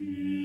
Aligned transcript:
feet. 0.00 0.39